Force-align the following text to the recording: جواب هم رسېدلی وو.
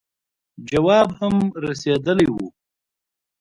جواب 0.69 1.07
هم 1.19 1.35
رسېدلی 1.65 2.27
وو. 2.31 2.45